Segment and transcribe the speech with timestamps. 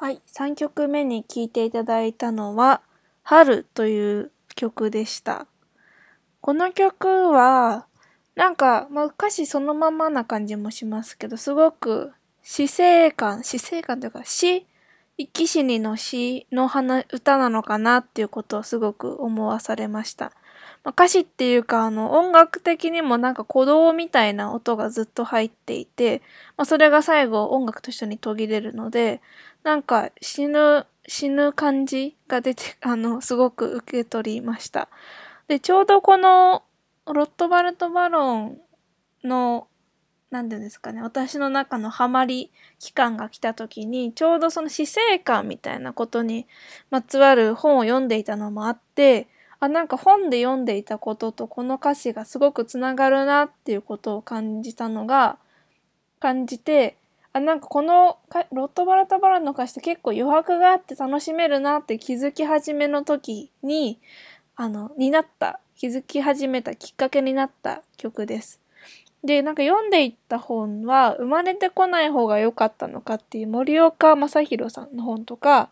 [0.00, 2.80] はい、3曲目に聴いていただいたのは、
[3.22, 5.46] 春という曲でした。
[6.40, 7.84] この曲は、
[8.34, 14.66] なんか、まあ、歌詞そのままな感じもしますけど、すごく死生観、死生観というか死、
[15.18, 16.70] 生き死にの死の
[17.12, 20.32] 歌なのかなっていうことをすごく思わされました。
[20.82, 26.22] まあ、歌詞っていうか、あの、音楽的にもなんか鼓動みたいな音がずっと入っていて、
[26.56, 29.20] まあ、それが最後音楽と一緒に途切れるので、
[29.62, 34.88] なんか死ぬ、死ぬ感じが出て、 あの、すごく受け取りました。
[35.48, 36.62] で、ちょうどこの、
[37.06, 38.60] ロットバルト・バロン
[39.24, 39.66] の、
[40.30, 46.46] なんていうんですかね、私の中のハマり期間が来た時に、ちょうどその死生観みたいなことに
[46.90, 49.28] まつわる本を読んでいたのもあって、
[49.60, 55.38] あ、なんか本で読んでいたこととこの歌詞がすごくつながるなっていうことを感じたのが、
[56.18, 56.96] 感じて、
[57.34, 58.18] あ、なんかこの
[58.52, 64.00] ロットバラタバラの歌詞って結構余白があって楽しめるなって気づき始めの時に、
[64.56, 68.60] あの、になった、気づき始めたきっかけになった曲です。
[69.22, 75.68] で、なんか読んでいった本は、生まれてこない方が良かったのかっていう森岡正宏さんの本とか、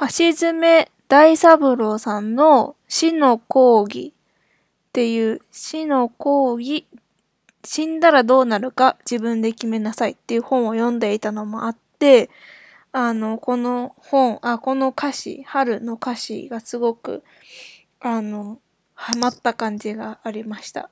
[0.00, 6.86] 橋爪大三郎さんの死の講義っていう死の講義
[7.64, 12.30] 死んだらどうなるか自分で決めなさいっていう本を読んでいたのもあって、
[12.92, 17.24] あの、この本、あ、この歌詞、春の歌詞がすごく、
[17.98, 18.60] あの、
[18.94, 20.90] ハマった感じがありました。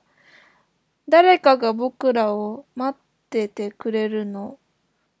[1.07, 4.57] 誰かが僕らを待っててくれるの、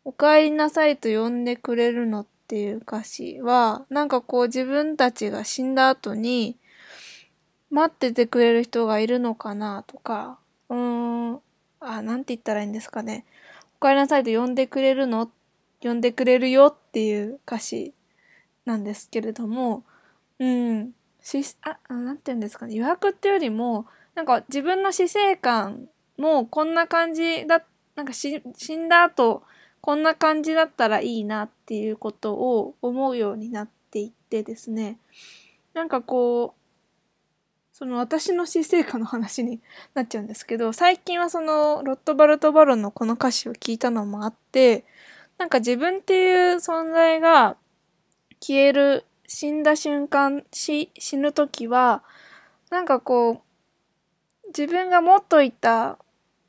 [0.03, 6.57] お帰りなさいと呼んでくれるのっていう歌詞は、なんかこう自分たちが死んだ後に、
[7.69, 10.39] 待っててくれる人がいるのかなとか、
[10.69, 11.39] うーん、
[11.79, 13.25] あ、なんて言ったらいいんですかね。
[13.77, 15.29] おかえりなさいと呼んでくれるの？
[15.81, 17.93] 呼んでくれるよっていう歌詞
[18.65, 19.83] なんですけれども、
[20.39, 22.73] うん、し、あ、なんて言うんですかね。
[22.75, 25.87] 予約っていうよりも、なんか自分の死生観
[26.17, 27.63] もこんな感じだ、
[27.95, 28.41] なんか死
[28.75, 29.43] んだ後、
[29.81, 34.99] こんな感じだったらいいなっていうことを思うようになっていってですね。
[35.73, 36.59] なんかこう、
[37.71, 39.61] その私の死生観の話に
[39.93, 44.83] なっちゃうんですけど、最近はそのロットバルト・バロンのこの歌詞を聞いたのもあって、
[45.37, 47.55] なんか自分っていう存在が
[48.41, 52.03] 消える、死んだ瞬間、死、死ぬ時は、
[52.69, 55.97] なんかこう、自分が持っといた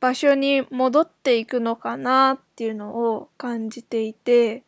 [0.00, 4.62] 場所に戻っていくのかなっていうのを感じていて、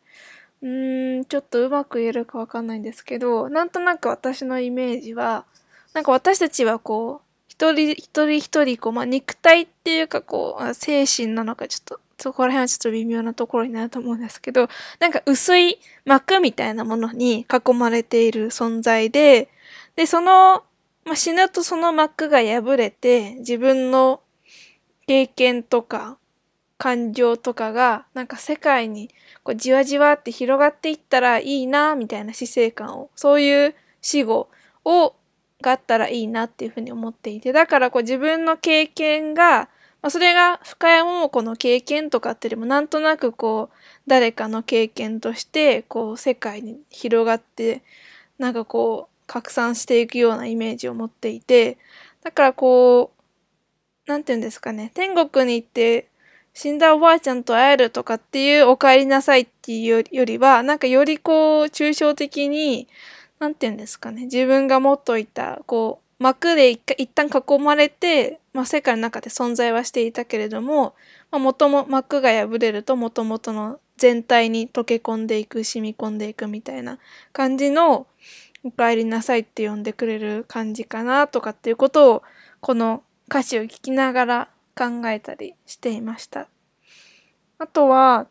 [0.61, 5.45] うーん、ちょっとうまく言えるかわかんないんですけど、なんとなく私のイメージは、
[5.93, 14.69] なんか私たちはこう、一人一人一人こう、まあ、肉体っていうかこう、精神なのかちょっと、そこら辺はちょっと微妙なところになると思うんですけど、
[14.99, 19.49] なんか薄い膜みたいなものに囲まれている存在で、
[19.95, 20.63] で、その、
[21.05, 24.21] まあ、死ぬとその膜が破れて、自分の
[25.07, 26.17] 経験とか、
[26.77, 29.09] 感情とかが、なんか世界に
[29.43, 34.49] こうじわじわって広がっていったらいいな、みたいな死生観を、そういう死後
[34.85, 35.15] を
[35.61, 39.69] があったらいいなっていうふうに思っていて、だからこう自分の経験が、
[40.03, 43.75] まあ、それが深谷桃子の経験とかっていうよりもなんとなくこう
[44.05, 47.83] 誰かの経験としてこう世界に広がって
[48.37, 51.77] なんかこう拡散していくようなイメージを持っていて
[52.21, 53.22] だからこう
[54.05, 54.91] なんて言うんですかね。
[54.93, 56.07] 天国に行って
[56.53, 62.87] 死んだおばあちゃんと会えるとかっていうお帰りなさいっていうよりはなんかよりこう抽象的に
[63.43, 70.95] なんて言うんですかね、自分が持っといた、こう、膜で一旦囲まれて、まあ、世界の中で存在はしていたけれども、
[71.29, 76.99] まあ、元も、膜が破れると元々の全体に溶け込んでいく、染み込んでいくみたいな
[77.33, 78.07] 感じの、
[78.63, 82.23] お帰りなさいって呼んでくれる感じかなとかっていうことを、
[82.61, 86.47] この歌詞を聞きながら考えたりしていました。
[87.57, 88.27] あとは、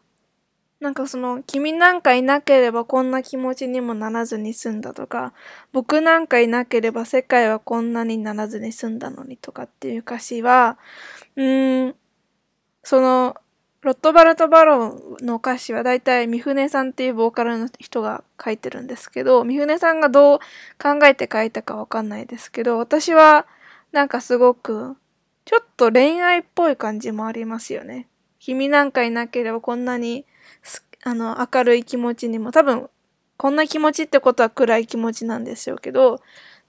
[0.80, 5.32] なんかその、君なんかいなければこんな気持ちにもならずに済んだとか、
[5.72, 10.78] 僕なんかいなければ世界はこんなにならずに済んだのにとかっていう歌詞は、
[11.37, 11.94] うーん、
[12.82, 13.37] その、
[13.82, 20.38] ロットバルト・バロンの歌詞はだいたい三船さんっていうボーカルの人が書いてるんですけど、三船さんがどう
[20.81, 23.46] 考えて書いたかわかんないですけど、私は
[23.92, 24.96] なんかすごく、
[25.44, 28.08] ちょっと恋愛っぽい感じもありますよね。
[28.38, 30.24] 君なんかいなければこんなに
[31.04, 32.88] あの、明るい気持ちにも、多分、
[33.36, 36.20] こんな気持ちってことは暗い気持ちなんでしょうけど、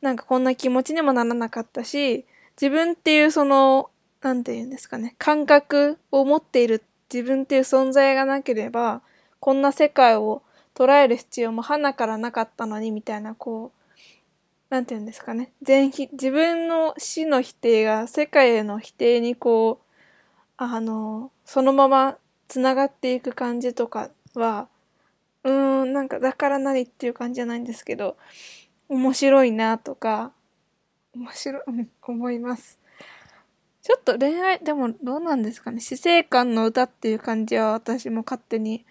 [0.01, 2.25] なんかこんな気持ちにもならなかったし、
[2.59, 3.91] 自分っていうその、
[4.21, 6.83] なんて言うんですかね、感覚を持っている
[7.13, 9.01] 自分っていう存在がなければ、
[9.39, 10.41] こんな世界を
[10.73, 13.82] 捉える必要も花からなかったのにみたいなこう
[14.73, 19.85] なんて言うんですかね全否自分の死の否定が世界への否定にこう
[20.57, 22.17] あのそのまま
[22.47, 24.67] つながっていく感じとかは
[25.43, 28.17] うーんなんかだから何っていう感じじゃないんですけど
[28.89, 30.31] 面白いなとか
[31.15, 31.61] 面白い、
[32.01, 32.79] 思います。
[33.83, 35.81] ちょっと恋愛、でもどうなんですかね。
[35.81, 38.85] 死生観の歌っていう感じは私も勝手に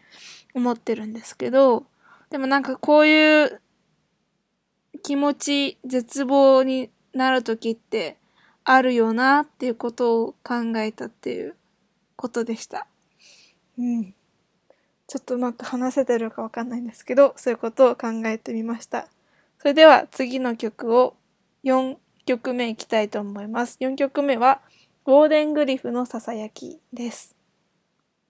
[0.55, 1.87] 思ってるんですけど、
[2.31, 3.61] でもなんかこういう
[5.03, 8.19] 気持ち、絶望になる時って
[8.65, 11.57] あるよなっていうことを考えたっていう
[12.17, 12.87] ことでした。
[13.79, 14.15] うん。
[15.07, 19.09] ちょっとうまく話せてるかわかんないんですけど、そういうことを考えてみました。
[19.59, 21.17] それでは次の曲を
[21.65, 23.77] 4曲目いきたいと思います。
[23.81, 24.61] 4曲目は、
[25.05, 27.42] ゴールデングリフのささやきです。